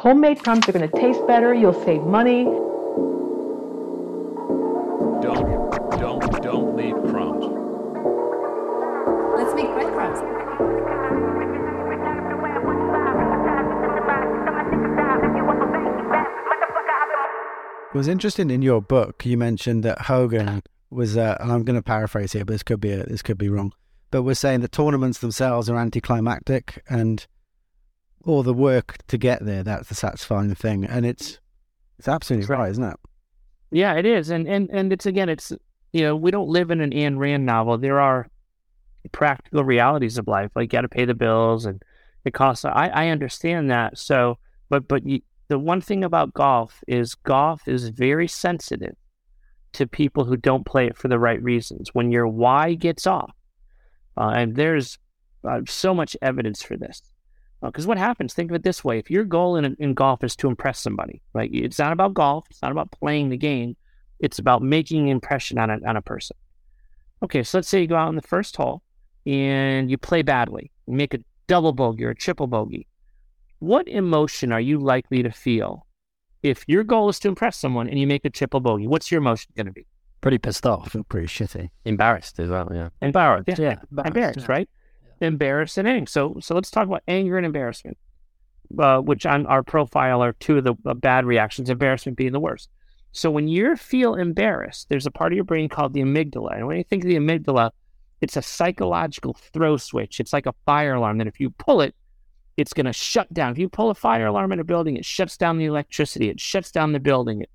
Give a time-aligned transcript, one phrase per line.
[0.00, 1.52] Homemade crumbs are going to taste better.
[1.52, 2.44] You'll save money.
[5.20, 7.44] Don't, don't, don't leave crumbs.
[9.36, 10.20] Let's make breadcrumbs.
[17.92, 19.26] It was interesting in your book.
[19.26, 22.80] You mentioned that Hogan was, uh, and I'm going to paraphrase here, but this could
[22.80, 23.74] be a, this could be wrong.
[24.10, 27.26] But we're saying that tournaments themselves are anticlimactic, and
[28.24, 31.38] all the work to get there that's the satisfying thing, and it's
[31.98, 32.96] it's absolutely right, isn't it?
[33.70, 35.52] Yeah, it is, and and and it's again, it's
[35.92, 37.78] you know, we don't live in an Ayn Rand novel.
[37.78, 38.28] There are
[39.12, 41.82] practical realities of life, like you got to pay the bills and
[42.24, 42.64] it costs.
[42.64, 43.98] I I understand that.
[43.98, 48.94] So, but but you, the one thing about golf is golf is very sensitive
[49.72, 51.90] to people who don't play it for the right reasons.
[51.94, 53.34] When your why gets off,
[54.16, 54.98] uh, and there's
[55.44, 57.02] uh, so much evidence for this.
[57.62, 58.32] Because uh, what happens?
[58.32, 61.22] Think of it this way: if your goal in, in golf is to impress somebody,
[61.32, 61.50] right?
[61.52, 62.46] It's not about golf.
[62.50, 63.76] It's not about playing the game.
[64.18, 66.36] It's about making an impression on a, on a person.
[67.22, 68.82] Okay, so let's say you go out in the first hole
[69.26, 72.86] and you play badly, you make a double bogey or a triple bogey
[73.60, 75.86] what emotion are you likely to feel
[76.42, 78.86] if your goal is to impress someone and you make a triple bogey?
[78.86, 79.86] What's your emotion going to be?
[80.22, 80.86] Pretty pissed off.
[80.86, 81.68] I feel pretty shitty.
[81.84, 82.88] Embarrassed as well, yeah.
[83.02, 83.56] Embarrassed, yeah.
[83.58, 84.46] Yeah, embarrassed, Embarrassed, yeah.
[84.48, 84.70] right?
[85.20, 86.06] Embarrassed and angry.
[86.06, 87.98] So, so let's talk about anger and embarrassment,
[88.78, 92.40] uh, which on our profile are two of the uh, bad reactions, embarrassment being the
[92.40, 92.70] worst.
[93.12, 96.56] So when you feel embarrassed, there's a part of your brain called the amygdala.
[96.56, 97.70] And when you think of the amygdala,
[98.20, 100.20] it's a psychological throw switch.
[100.20, 101.94] It's like a fire alarm that if you pull it,
[102.56, 103.52] it's going to shut down.
[103.52, 106.38] If you pull a fire alarm in a building, it shuts down the electricity, it
[106.38, 107.50] shuts down the building, it,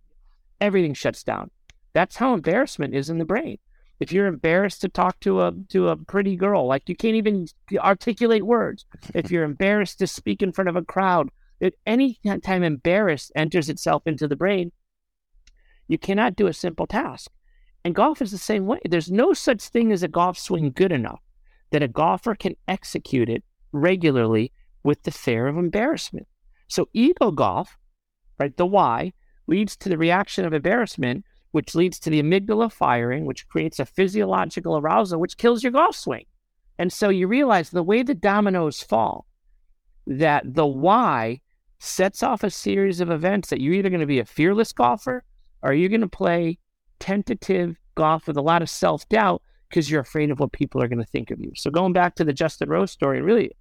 [0.60, 1.52] everything shuts down.
[1.94, 3.60] That's how embarrassment is in the brain.
[4.00, 7.48] If you're embarrassed to talk to a to a pretty girl, like you can't even
[7.78, 8.86] articulate words.
[9.14, 11.30] If you're embarrassed to speak in front of a crowd,
[11.62, 14.72] at any time embarrassed enters itself into the brain,
[15.88, 17.32] you cannot do a simple task.
[17.84, 18.80] And golf is the same way.
[18.90, 21.22] There's no such thing as a golf swing good enough
[21.72, 24.52] that a golfer can execute it regularly
[24.84, 26.28] with the fear of embarrassment.
[26.68, 27.78] So ego golf,
[28.40, 29.14] right, the why,
[29.48, 31.24] leads to the reaction of embarrassment,
[31.56, 35.96] which leads to the amygdala firing, which creates a physiological arousal, which kills your golf
[35.96, 36.26] swing.
[36.78, 39.26] And so you realize the way the dominoes fall,
[40.06, 41.40] that the why
[41.80, 45.24] sets off a series of events that you're either going to be a fearless golfer
[45.62, 46.58] or you're going to play
[47.00, 50.90] tentative golf with a lot of self doubt because you're afraid of what people are
[50.90, 51.54] going to think of you.
[51.56, 53.52] So going back to the Justin Rose story, really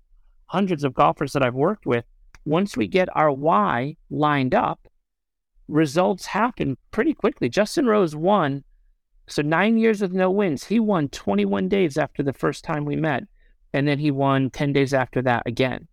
[0.47, 2.05] hundreds of golfers that I've worked with,
[2.45, 4.89] once we get our why lined up,
[5.69, 7.49] results happen pretty quickly.
[7.49, 8.65] Justin Rose won.
[9.27, 10.65] So nine years with no wins.
[10.65, 13.25] He won 21 days after the first time we met.
[13.73, 15.89] And then he won 10 days after that again.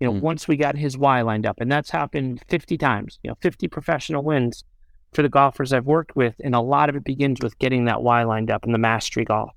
[0.00, 0.20] You know, Mm.
[0.20, 1.60] once we got his why lined up.
[1.60, 4.64] And that's happened 50 times, you know, 50 professional wins
[5.12, 6.34] for the golfers I've worked with.
[6.44, 9.24] And a lot of it begins with getting that why lined up in the mastery
[9.24, 9.50] golf.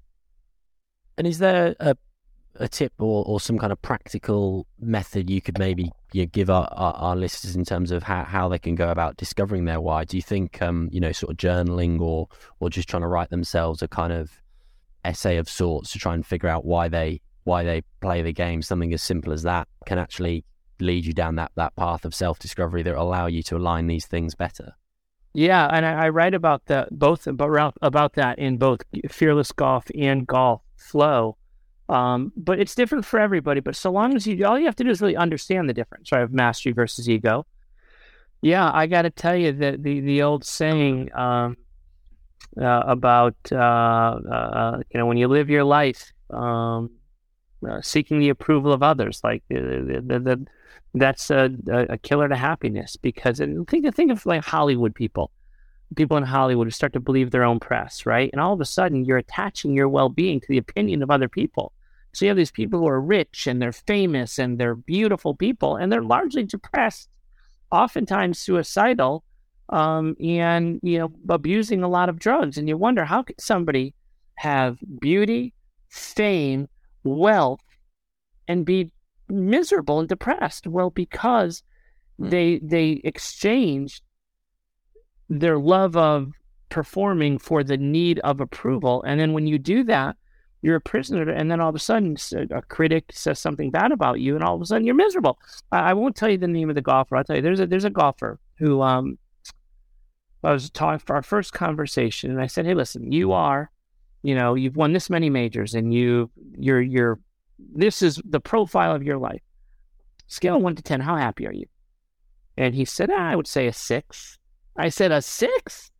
[1.17, 1.95] And is there a,
[2.59, 6.49] a tip or, or some kind of practical method you could maybe you know, give
[6.49, 9.79] our, our, our listeners in terms of how, how they can go about discovering their
[9.79, 10.03] why?
[10.03, 12.27] Do you think, um, you know, sort of journaling or
[12.59, 14.31] or just trying to write themselves a kind of
[15.05, 18.61] essay of sorts to try and figure out why they why they play the game,
[18.61, 20.43] something as simple as that can actually
[20.79, 23.87] lead you down that, that path of self discovery that will allow you to align
[23.87, 24.73] these things better?
[25.33, 29.85] Yeah, and I, I write about that both about about that in both fearless golf
[29.95, 31.37] and golf flow.
[31.89, 33.61] Um, but it's different for everybody.
[33.61, 36.11] But so long as you all you have to do is really understand the difference,
[36.11, 37.45] right, of mastery versus ego.
[38.41, 41.57] Yeah, I got to tell you that the the old saying um,
[42.59, 46.91] uh, about uh, uh, you know when you live your life um,
[47.67, 50.45] uh, seeking the approval of others, like uh, the, the, the,
[50.93, 55.31] that's a, a killer to happiness because and think think of like Hollywood people,
[55.95, 58.29] people in Hollywood who start to believe their own press, right?
[58.31, 61.27] And all of a sudden, you're attaching your well being to the opinion of other
[61.27, 61.73] people.
[62.13, 65.75] So you have these people who are rich and they're famous and they're beautiful people
[65.75, 67.09] and they're largely depressed,
[67.71, 69.23] oftentimes suicidal,
[69.69, 72.57] um, and you know abusing a lot of drugs.
[72.57, 73.93] And you wonder how could somebody
[74.35, 75.53] have beauty,
[75.89, 76.67] fame,
[77.03, 77.61] wealth,
[78.47, 78.91] and be
[79.27, 80.65] miserable and depressed?
[80.65, 81.63] Well, because
[82.17, 84.01] they they exchanged
[85.29, 86.31] their love of
[86.69, 90.15] performing for the need of approval, and then when you do that,
[90.61, 91.29] you're a prisoner.
[91.29, 92.17] And then all of a sudden,
[92.51, 95.39] a critic says something bad about you, and all of a sudden you're miserable.
[95.71, 97.15] I, I won't tell you the name of the golfer.
[97.15, 99.17] I'll tell you there's a there's a golfer who um
[100.43, 103.71] I was talking for our first conversation, and I said, "Hey, listen, you are."
[104.21, 107.19] You know, you've won this many majors, and you, you're, you're,
[107.73, 109.41] this is the profile of your life.
[110.27, 111.67] Scale one to ten, how happy are you?
[112.57, 114.37] And he said, ah, I would say a six.
[114.75, 115.91] I said, a six?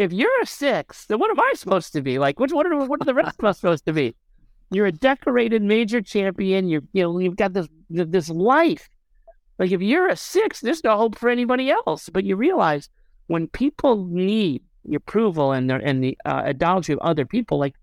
[0.00, 2.18] If you're a six, then what am I supposed to be?
[2.18, 4.16] Like, which, what, are, what are the rest of us supposed to be?
[4.70, 6.68] You're a decorated major champion.
[6.68, 8.88] You're, you know, you've got this, this life.
[9.58, 12.08] Like, if you're a six, there's no hope for anybody else.
[12.08, 12.88] But you realize
[13.26, 17.74] when people need approval and, their, and the uh, idolatry of other people, like,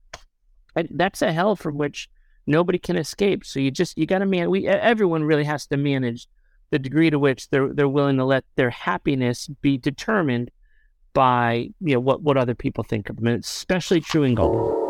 [0.89, 2.09] that's a hell from which
[2.47, 3.45] nobody can escape.
[3.45, 6.27] So you just, you got to man, we, everyone really has to manage
[6.71, 10.51] the degree to which they're they're willing to let their happiness be determined
[11.17, 13.25] by you know what what other people think of them.
[13.25, 14.86] And it's especially true in golf.